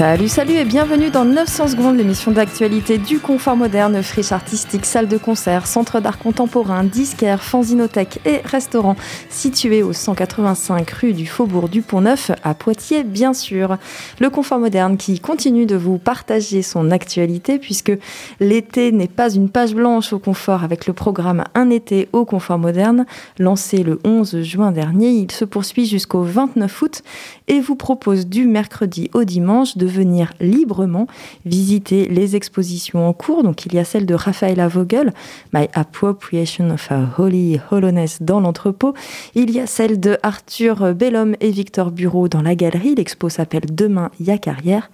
[0.00, 5.08] Salut, salut et bienvenue dans 900 secondes, l'émission d'actualité du confort moderne, friche artistique, salle
[5.08, 8.96] de concert, centre d'art contemporain, disquaire, fanzinothèque et restaurant
[9.28, 13.76] situé au 185 rue du Faubourg du Pont-Neuf à Poitiers, bien sûr.
[14.20, 17.92] Le confort moderne qui continue de vous partager son actualité puisque
[18.40, 22.58] l'été n'est pas une page blanche au confort avec le programme Un été au confort
[22.58, 23.04] moderne
[23.38, 25.10] lancé le 11 juin dernier.
[25.10, 27.02] Il se poursuit jusqu'au 29 août
[27.48, 31.06] et vous propose du mercredi au dimanche de venir librement
[31.44, 33.42] visiter les expositions en cours.
[33.42, 35.12] Donc il y a celle de Raphaël Vogel,
[35.52, 38.94] My Appropriation of a Holy Hollowness dans l'entrepôt.
[39.34, 42.94] Il y a celle de Arthur Bellhomme et Victor Bureau dans la galerie.
[42.94, 44.90] L'expo s'appelle Demain, y a carrière.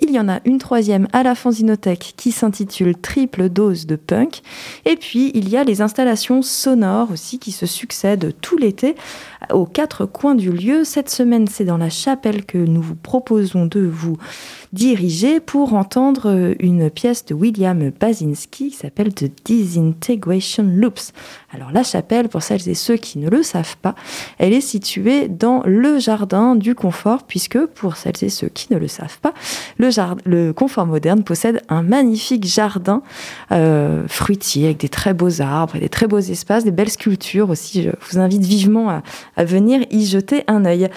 [0.00, 4.40] Il y en a une troisième à la Fanzinothèque qui s'intitule Triple dose de punk.
[4.86, 8.94] Et puis, il y a les installations sonores aussi qui se succèdent tout l'été
[9.52, 10.84] aux quatre coins du lieu.
[10.84, 14.16] Cette semaine, c'est dans la chapelle que nous vous proposons de vous
[14.72, 21.12] diriger pour entendre une pièce de William Basinski qui s'appelle The Disintegration Loops.
[21.52, 23.96] Alors la chapelle, pour celles et ceux qui ne le savent pas,
[24.38, 28.78] elle est située dans le jardin du confort, puisque pour celles et ceux qui ne
[28.78, 29.34] le savent pas,
[29.78, 33.02] le, jardin, le confort moderne possède un magnifique jardin
[33.50, 37.82] euh, fruitier avec des très beaux arbres des très beaux espaces, des belles sculptures aussi.
[37.82, 39.02] Je vous invite vivement à,
[39.36, 40.88] à venir y jeter un œil.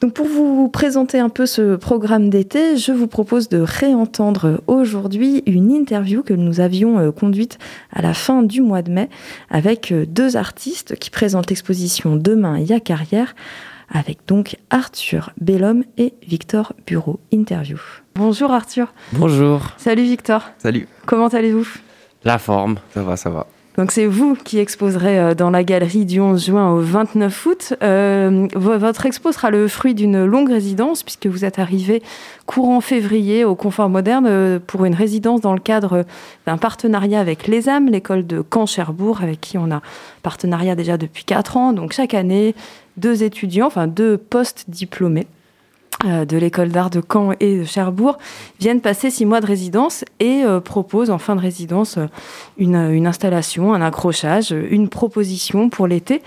[0.00, 5.42] Donc pour vous présenter un peu ce programme d'été, je vous propose de réentendre aujourd'hui
[5.44, 7.58] une interview que nous avions euh, conduite
[7.92, 9.10] à la fin du mois de mai
[9.50, 13.34] avec euh, deux artistes qui présentent l'exposition Demain il y a carrière
[13.90, 17.20] avec donc Arthur Bellhomme et Victor Bureau.
[17.30, 17.78] Interview.
[18.14, 18.94] Bonjour Arthur.
[19.12, 19.60] Bonjour.
[19.76, 20.50] Salut Victor.
[20.58, 20.88] Salut.
[21.04, 21.68] Comment allez-vous?
[22.24, 22.76] La forme.
[22.94, 23.46] Ça va, ça va.
[23.76, 27.74] Donc c'est vous qui exposerez euh, dans la galerie du 11 juin au 29 août.
[27.82, 32.02] Euh, votre expo sera le fruit d'une longue résidence puisque vous êtes arrivé
[32.46, 36.04] courant février au Confort Moderne euh, pour une résidence dans le cadre
[36.46, 39.82] d'un partenariat avec l'ESAM, l'école de Caen-Cherbourg, avec qui on a
[40.22, 41.72] partenariat déjà depuis 4 ans.
[41.72, 42.54] Donc chaque année,
[42.96, 45.26] deux étudiants, enfin deux post-diplômés
[46.04, 48.18] de l'école d'art de Caen et de Cherbourg
[48.58, 51.98] viennent passer six mois de résidence et euh, proposent en fin de résidence
[52.58, 56.22] une, une, installation, un accrochage, une proposition pour l'été.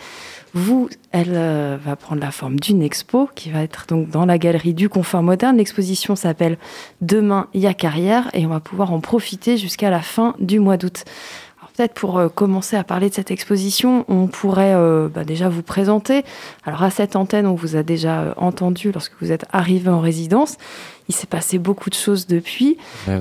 [0.55, 4.37] Vous, elle euh, va prendre la forme d'une expo qui va être donc dans la
[4.37, 5.57] galerie du confort moderne.
[5.57, 6.57] L'exposition s'appelle
[7.01, 10.59] Demain, il y a carrière et on va pouvoir en profiter jusqu'à la fin du
[10.59, 11.05] mois d'août.
[11.75, 15.63] Peut-être pour euh, commencer à parler de cette exposition, on pourrait euh, bah, déjà vous
[15.63, 16.23] présenter.
[16.65, 19.99] Alors à cette antenne, on vous a déjà euh, entendu lorsque vous êtes arrivé en
[19.99, 20.57] résidence.
[21.09, 22.77] Il s'est passé beaucoup de choses depuis.
[23.07, 23.15] Oui.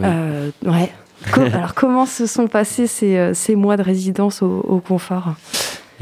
[0.64, 0.92] ouais.
[1.54, 5.34] Alors comment se sont passés ces, ces mois de résidence au, au confort?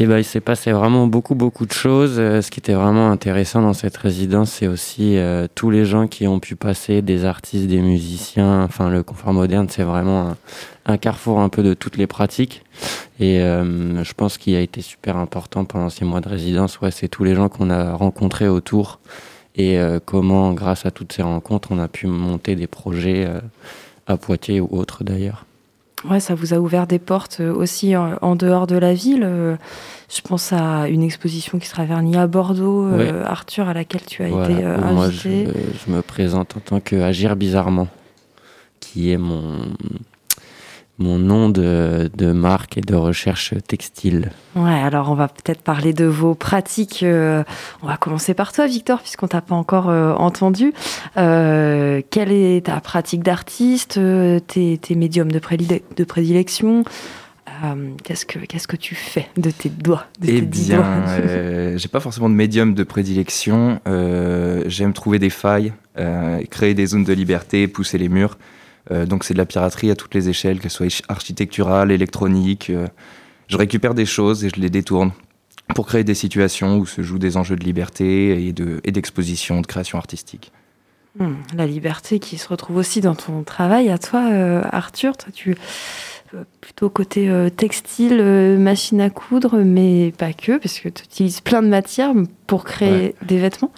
[0.00, 2.14] Et ben, il s'est passé vraiment beaucoup, beaucoup de choses.
[2.16, 6.06] Euh, ce qui était vraiment intéressant dans cette résidence, c'est aussi euh, tous les gens
[6.06, 8.62] qui ont pu passer, des artistes, des musiciens.
[8.62, 10.36] Enfin, le confort moderne, c'est vraiment
[10.86, 12.64] un, carrefour un peu de toutes les pratiques.
[13.18, 16.80] Et euh, je pense qu'il a été super important pendant ces mois de résidence.
[16.80, 19.00] Ouais, c'est tous les gens qu'on a rencontrés autour
[19.54, 23.28] et comment, grâce à toutes ces rencontres, on a pu monter des projets
[24.06, 25.44] à Poitiers ou autres d'ailleurs.
[26.08, 29.22] Ouais, ça vous a ouvert des portes aussi en, en dehors de la ville.
[30.12, 33.10] Je pense à une exposition qui sera vernie à Bordeaux, Ouais.
[33.12, 35.48] euh, Arthur, à laquelle tu as Voilà, été euh, moi, je, invité.
[35.86, 37.86] je me présente en tant que Agir Bizarrement,
[38.80, 39.58] qui est mon,
[41.00, 44.30] mon nom de, de marque et de recherche textile.
[44.54, 47.02] Ouais, alors on va peut-être parler de vos pratiques.
[47.02, 47.42] euh,
[47.82, 50.72] on va commencer par toi, Victor, puisqu'on t'a pas encore euh, entendu.
[51.16, 53.98] Euh, quelle est ta pratique d'artiste,
[54.46, 56.84] tes, tes médiums de, prédile- de prédilection
[58.04, 61.76] Qu'est-ce que qu'est-ce que tu fais de tes doigts de Eh tes bien, doigts euh,
[61.76, 63.80] j'ai pas forcément de médium de prédilection.
[63.86, 68.38] Euh, J'aime trouver des failles, euh, créer des zones de liberté, pousser les murs.
[68.90, 72.70] Euh, donc c'est de la piraterie à toutes les échelles, qu'elle soit architecturale, électronique.
[72.70, 72.86] Euh,
[73.48, 75.12] je récupère des choses et je les détourne
[75.74, 79.60] pour créer des situations où se jouent des enjeux de liberté et de- et d'exposition,
[79.60, 80.50] de, création artistique.
[81.18, 83.88] Hmm, la liberté qui se retrouve aussi dans ton travail.
[83.90, 85.56] À toi, euh, Arthur, toi, tu
[86.34, 88.22] euh, plutôt côté euh, textile,
[88.58, 92.12] machine à coudre, mais pas que, parce que tu utilises plein de matières
[92.46, 93.14] pour créer Ouais.
[93.26, 93.72] des vêtements.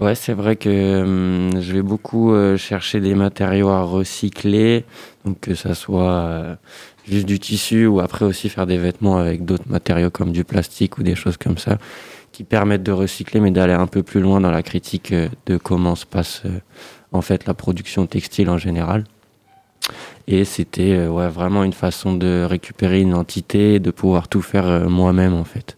[0.00, 4.84] Ouais, c'est vrai que hum, je vais beaucoup euh, chercher des matériaux à recycler,
[5.24, 6.56] donc que ça soit euh,
[7.06, 10.98] juste du tissu ou après aussi faire des vêtements avec d'autres matériaux comme du plastique
[10.98, 11.78] ou des choses comme ça
[12.32, 15.56] qui permettent de recycler mais d'aller un peu plus loin dans la critique euh, de
[15.58, 16.42] comment se passe
[17.12, 19.04] en fait la production textile en général.
[20.26, 25.34] Et c'était ouais, vraiment une façon de récupérer une entité de pouvoir tout faire moi-même
[25.34, 25.76] en fait.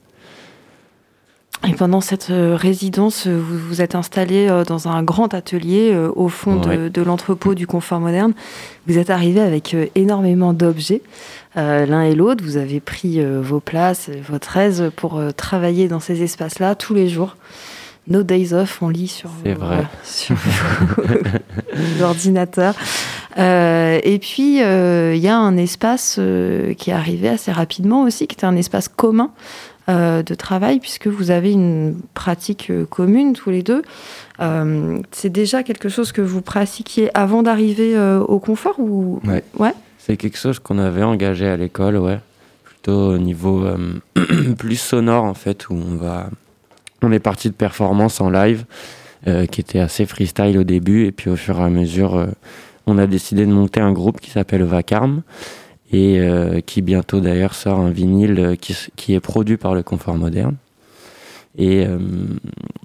[1.66, 7.02] Et pendant cette résidence, vous vous êtes installé dans un grand atelier au fond de,
[7.02, 8.32] l'entrepôt du confort moderne.
[8.86, 11.02] Vous êtes arrivé avec énormément d'objets,
[11.56, 12.44] l'un et l'autre.
[12.44, 17.36] Vous avez pris vos places, votre aise pour travailler dans ces espaces-là tous les jours.
[18.08, 19.30] No Days Off, on lit sur,
[21.98, 22.74] l'ordinateur.
[23.38, 28.02] Euh, et puis, euh, il y a un espace euh, qui est arrivé assez rapidement
[28.02, 29.30] aussi, qui était un espace commun
[29.88, 33.82] de travail, puisque vous avez une pratique commune tous les deux.
[35.12, 39.20] c'est déjà quelque chose que vous pratiquiez avant d'arriver au confort ou...
[39.24, 39.44] Ouais.
[39.60, 42.18] ouais c'est quelque chose qu'on avait engagé à l'école, ouais.
[42.64, 43.64] Plutôt au niveau
[44.58, 46.30] plus sonore, en fait, où on va
[47.02, 48.64] on est parti de performance en live,
[49.26, 52.26] euh, qui était assez freestyle au début, et puis au fur et à mesure, euh,
[52.86, 55.22] on a décidé de monter un groupe qui s'appelle Vacarme,
[55.92, 60.56] et euh, qui bientôt d'ailleurs sort un vinyle qui, est produit par le Confort Moderne.
[61.58, 61.86] Et,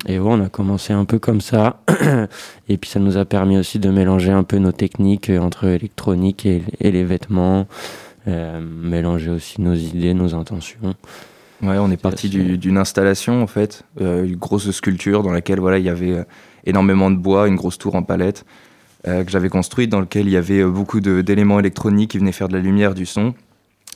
[0.08, 1.82] et on a commencé un peu comme ça.
[2.70, 6.46] et puis ça nous a permis aussi de mélanger un peu nos techniques entre électronique
[6.46, 7.68] et les vêtements,
[8.26, 10.96] mélanger aussi nos idées, nos intentions.
[11.64, 15.78] Ouais, on est parti d'une installation en fait, euh, une grosse sculpture dans laquelle voilà
[15.78, 16.24] il y avait euh,
[16.66, 18.71] énormément de bois, une grosse tour en palette euh,
[19.04, 22.54] que j'avais construite dans laquelle il y avait beaucoup d'éléments électroniques qui venaient faire de
[22.54, 23.34] la lumière, du son.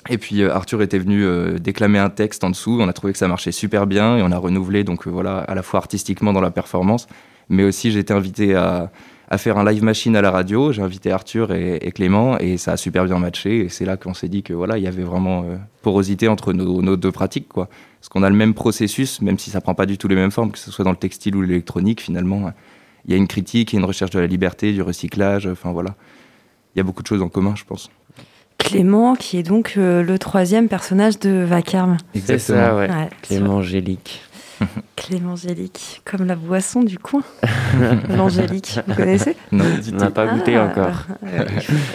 [0.09, 2.79] Et puis Arthur était venu déclamer un texte en dessous.
[2.81, 5.55] On a trouvé que ça marchait super bien et on a renouvelé donc voilà à
[5.55, 7.07] la fois artistiquement dans la performance,
[7.49, 10.71] mais aussi j'ai été invité à faire un live machine à la radio.
[10.71, 13.59] J'ai invité Arthur et, Clément et ça a super bien matché.
[13.65, 16.53] Et c'est là qu'on s'est dit que voilà, il y avait vraiment euh, porosité entre
[16.53, 17.67] nos, deux pratiques, quoi.
[17.99, 20.31] Parce qu'on a le même processus, même si ça prend pas du tout les mêmes
[20.31, 22.51] formes, que ce soit dans le textile ou l'électronique, finalement.
[23.05, 25.47] Il y a une critique, il y a une recherche de la liberté, du recyclage.
[25.47, 25.95] Enfin voilà,
[26.75, 27.89] il y a beaucoup de choses en commun, je pense.
[28.57, 31.97] Clément, qui est donc euh, le troisième personnage de Vacarme.
[32.15, 32.57] Exactement.
[32.57, 32.89] Ça, ouais.
[33.21, 34.21] Clément Angélique.
[34.95, 37.21] Clémangélique, comme la boisson du coin.
[38.09, 41.03] L'angélique, vous connaissez Non, on n'a pas goûté ah, encore.
[41.25, 41.45] Euh,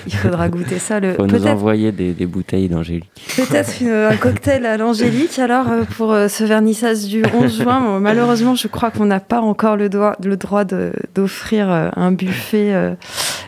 [0.07, 0.99] il faudra goûter ça.
[0.99, 3.11] Il faut nous envoyer des, bouteilles d'angélique.
[3.37, 8.01] Peut-être un cocktail à l'angélique, alors, euh, pour euh, ce vernissage du 11 juin.
[8.01, 12.97] malheureusement, je crois qu'on n'a pas encore le, droit, le droit d'offrir un buffet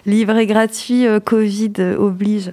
[0.07, 1.07] libre et gratuit.
[1.25, 2.53] Covid oblige.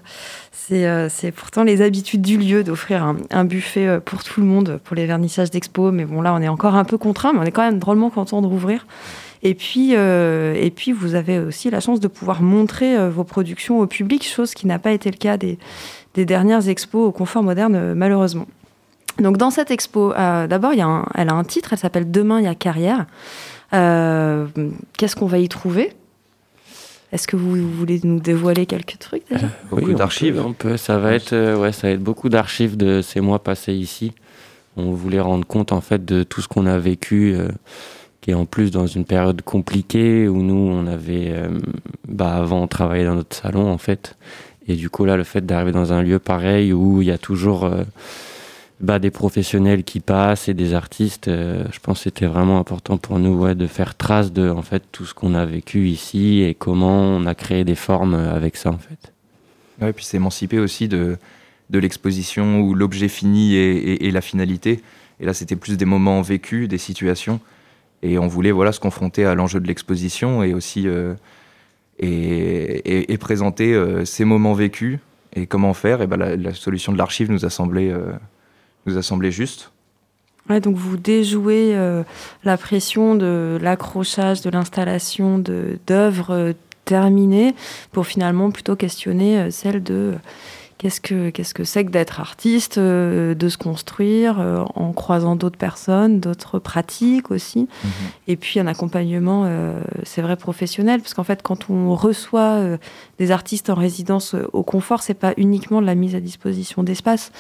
[0.72, 4.80] Euh, c'est pourtant les habitudes du lieu d'offrir un, buffet euh, pour tout le monde
[4.84, 5.92] pour les vernissages d'expo.
[5.92, 8.10] Mais bon, là, on est encore un peu contraint, mais on est quand même drôlement
[8.10, 8.86] content de rouvrir.
[9.42, 13.80] Et puis, euh, et puis, vous avez aussi la chance de pouvoir montrer vos productions
[13.80, 15.58] au public, chose qui n'a pas été le cas des,
[16.16, 18.46] dernières expos au confort moderne, malheureusement.
[19.20, 22.56] Donc, dans cette expo, d'abord, elle a un titre, elle s'appelle Demain, il y a
[22.56, 23.06] carrière.
[23.72, 25.94] Qu'est-ce qu'on va y trouver?
[27.12, 30.42] Est-ce que vous voulez nous dévoiler quelques trucs déjà euh, Beaucoup d'archives.
[30.78, 34.14] Ça va être, euh, ouais, ça va être beaucoup d'archives de ces mois passés ici.
[34.78, 37.48] On voulait rendre compte en fait de tout ce qu'on a vécu, euh,
[38.22, 41.34] qui est en plus dans une période compliquée où nous on avait,
[42.08, 44.16] bah, avant travaillé dans notre salon en fait,
[44.68, 47.18] et du coup là le fait d'arriver dans un lieu pareil où il y a
[47.18, 47.70] toujours
[48.82, 52.98] bah, des professionnels qui passent et des artistes, euh, je pense que c'était vraiment important
[52.98, 56.42] pour nous ouais, de faire trace de en fait, tout ce qu'on a vécu ici
[56.44, 59.12] et comment on a créé des formes avec ça en fait.
[59.82, 61.18] Ouais, puis s'émanciper aussi de,
[61.70, 64.82] de l'exposition où l'objet fini et, la finalité.
[65.20, 67.40] Et là, c'était plus des moments vécus, des situations.
[68.02, 71.14] Et on voulait voilà, se confronter à l'enjeu de l'exposition et aussi euh,
[72.00, 75.00] et, et, présenter euh, ces moments vécus
[75.36, 76.02] et comment faire.
[76.02, 77.94] Et ben, la, la solution de l'archive nous a semblé
[78.86, 79.72] nous a semblé juste.
[80.58, 82.04] Donc vous déjouez euh,
[82.44, 86.54] la pression de l'accrochage, de l'installation d'œuvres euh,
[86.86, 87.54] terminées
[87.92, 90.16] pour finalement plutôt questionner euh, celle de
[90.80, 94.40] qu'est-ce que qu'est-ce que c'est que d'être artiste, de se construire
[94.76, 97.92] en croisant d'autres personnes, d'autres pratiques aussi, mhm.
[98.28, 99.48] et puis un accompagnement,
[100.04, 102.60] c'est vrai professionnel, parce qu'en fait quand on reçoit
[103.20, 107.32] des artistes en résidence au confort, c'est pas uniquement de la mise à disposition d'espace,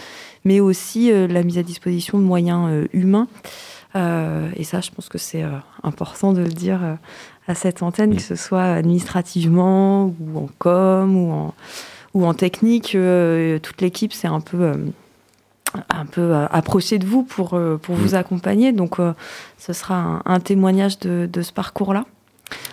[0.45, 3.27] mais aussi euh, la mise à disposition de moyens euh, humains.
[3.95, 5.43] Euh, et ça, je pense que c'est
[5.81, 6.97] important de le dire
[7.47, 11.53] à cette antenne, que ce soit administrativement ou en com ou en,
[12.13, 12.97] ou en technique.
[13.61, 14.73] toute l'équipe s'est un peu
[15.89, 17.49] un peu approché de vous pour,
[17.81, 18.71] pour vous accompagner.
[18.71, 18.95] Donc,
[19.59, 22.05] ce sera un, témoignage de, de ce parcours-là,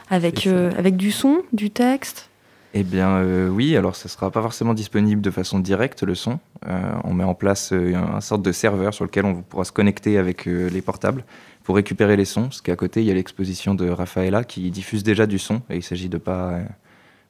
[0.09, 2.31] avec, avec du son, du texte,
[2.79, 6.15] eh bien euh, oui, alors ça ne sera pas forcément disponible de façon directe le
[6.15, 6.39] son.
[6.69, 9.73] Euh, on met en place euh, un, sorte de serveur sur lequel on pourra se
[9.73, 11.25] connecter avec les portables
[11.65, 15.03] pour récupérer les sons, parce qu'à côté il y a l'exposition de Rafaela qui diffuse
[15.05, 16.59] déjà du son et il s'agit de pas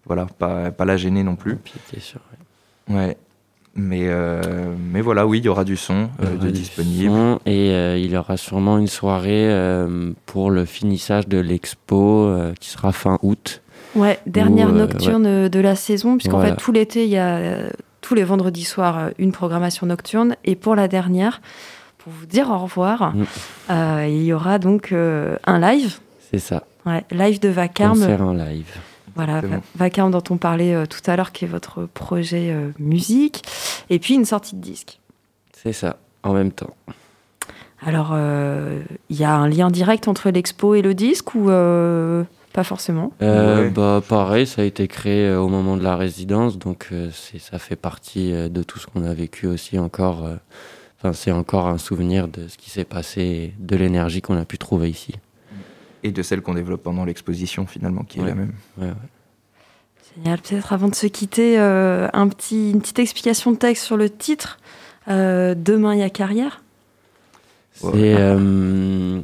[0.06, 1.58] voilà pas, pas la gêner non plus.
[1.98, 2.20] Sûr,
[2.88, 3.16] ouais.
[3.76, 7.10] Mais, euh, mais voilà, oui, il y aura du son euh, de disponible.
[7.10, 9.54] Son et euh, il y aura sûrement une soirée
[10.24, 13.60] pour le finissage de l'expo qui sera fin août.
[13.94, 17.70] Ouais, dernière nocturne de la saison, puisqu'en fait, tout l'été, il y a
[18.00, 20.36] tous les vendredis soirs une programmation nocturne.
[20.44, 21.42] Et pour la dernière,
[21.98, 24.06] pour vous dire au revoir, mm.
[24.08, 25.98] il y aura donc un live.
[26.30, 26.64] C'est ça.
[26.86, 27.98] Ouais, live de Vacarme.
[27.98, 28.72] Concert en live.
[29.16, 29.40] Voilà,
[29.76, 33.42] Vacarme dont on parlait euh, tout à l'heure, qui est votre projet euh, musique.
[33.88, 35.00] Et puis une sortie de disque.
[35.52, 36.76] C'est ça, en même temps.
[37.84, 42.64] Alors, euh, il y a un lien direct entre l'expo et le disque ou pas
[42.64, 43.12] forcément?
[43.20, 48.32] Bah, Pareil, ça a été créé au moment de la résidence, donc ça fait partie
[48.32, 50.26] de tout ce qu'on a vécu aussi encore.
[50.98, 54.56] Enfin, c'est encore un souvenir de ce qui s'est passé, de l'énergie qu'on a pu
[54.56, 55.14] trouver ici
[56.02, 58.52] et de celle qu'on développe pendant l'exposition finalement, qui est la même.
[60.16, 60.40] Génial.
[60.40, 64.10] Peut-être avant de se quitter, euh, un petit, une petite explication de texte sur le
[64.10, 64.58] titre.
[65.08, 66.62] Euh, Demain, il y a carrière?
[67.84, 69.20] Euh,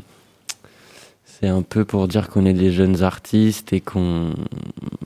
[1.24, 4.34] c'est un peu pour dire qu'on est des jeunes artistes et qu'on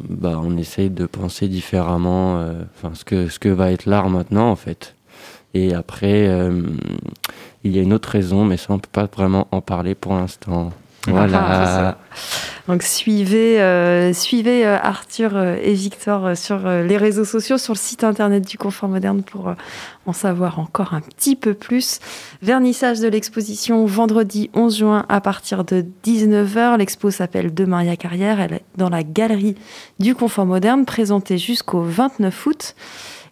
[0.09, 2.45] bah, on essaye de penser différemment
[2.75, 4.97] enfin ce, que, ce que va être l'art maintenant en fait.
[5.55, 6.29] Et après,
[7.63, 10.15] il y a une autre raison, mais ça on peut pas vraiment en parler pour
[10.15, 10.73] l'instant.
[11.07, 11.99] Voilà.
[12.69, 17.79] Donc suivez, euh, suivez euh, Arthur euh, et Victor sur les réseaux sociaux, sur le
[17.79, 19.55] site internet du Confort Moderne pour
[20.07, 22.01] en savoir encore un petit peu plus.
[22.43, 26.79] Vernissage de l'exposition vendredi 11 juin à partir de 19h.
[26.79, 28.41] L'expo s'appelle Demain il y a carrière.
[28.41, 29.55] Elle est dans la galerie
[30.01, 32.75] du Confort Moderne, présentée jusqu'au 29 août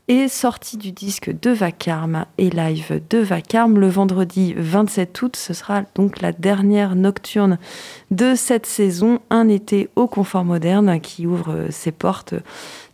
[0.08, 5.36] et sortie du disque de Vacarme et live de Vacarme le vendredi 27 août.
[5.36, 7.58] Ce sera donc la dernière nocturne
[8.10, 12.34] de cette saison, un été au confort moderne qui ouvre ses portes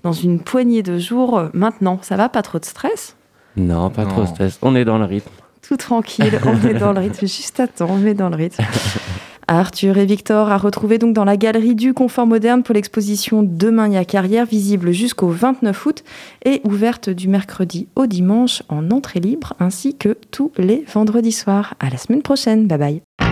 [0.04, 1.48] dans une poignée de jours.
[1.52, 2.28] Maintenant, ça va?
[2.28, 3.16] Pas trop de stress?
[3.56, 4.58] Non, pas trop de stress.
[4.62, 5.30] On est dans le rythme.
[5.62, 7.26] Tout tranquille, on est dans le rythme.
[7.26, 8.64] Juste à temps, on est dans le rythme.
[9.58, 13.88] Arthur et Victor à retrouver donc dans la galerie du Confort Moderne pour l'exposition Demain
[13.88, 16.04] y a carrière, visible jusqu'au 29 août
[16.44, 21.74] et ouverte du mercredi au dimanche en entrée libre ainsi que tous les vendredis soirs.
[21.80, 23.29] À la semaine prochaine, bye bye.